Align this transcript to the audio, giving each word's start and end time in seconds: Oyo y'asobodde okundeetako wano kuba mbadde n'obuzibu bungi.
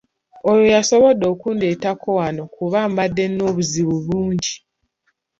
Oyo 0.49 0.65
y'asobodde 0.73 1.25
okundeetako 1.33 2.07
wano 2.19 2.43
kuba 2.55 2.79
mbadde 2.91 3.23
n'obuzibu 3.29 3.95
bungi. 4.05 4.53